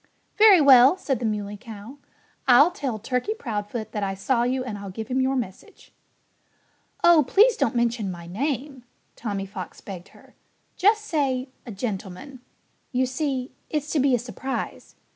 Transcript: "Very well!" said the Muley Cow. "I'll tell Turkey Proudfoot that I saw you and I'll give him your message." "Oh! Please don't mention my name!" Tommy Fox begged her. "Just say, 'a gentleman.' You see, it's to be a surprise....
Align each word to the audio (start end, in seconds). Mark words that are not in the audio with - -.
"Very 0.35 0.59
well!" 0.59 0.97
said 0.97 1.19
the 1.19 1.25
Muley 1.27 1.57
Cow. 1.57 1.97
"I'll 2.47 2.71
tell 2.71 2.97
Turkey 2.97 3.35
Proudfoot 3.35 3.91
that 3.91 4.01
I 4.01 4.15
saw 4.15 4.41
you 4.41 4.63
and 4.63 4.79
I'll 4.79 4.89
give 4.89 5.09
him 5.09 5.21
your 5.21 5.35
message." 5.35 5.93
"Oh! 7.03 7.23
Please 7.27 7.55
don't 7.55 7.75
mention 7.75 8.09
my 8.09 8.25
name!" 8.25 8.83
Tommy 9.15 9.45
Fox 9.45 9.79
begged 9.79 10.07
her. 10.07 10.33
"Just 10.75 11.05
say, 11.05 11.49
'a 11.67 11.71
gentleman.' 11.71 12.39
You 12.91 13.05
see, 13.05 13.51
it's 13.69 13.91
to 13.91 13.99
be 13.99 14.15
a 14.15 14.17
surprise.... 14.17 14.95